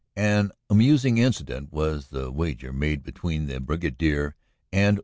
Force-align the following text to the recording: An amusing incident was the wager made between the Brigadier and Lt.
An 0.15 0.51
amusing 0.67 1.19
incident 1.19 1.71
was 1.71 2.07
the 2.07 2.31
wager 2.31 2.73
made 2.73 3.03
between 3.03 3.45
the 3.45 3.59
Brigadier 3.59 4.35
and 4.73 4.97
Lt. 4.97 4.99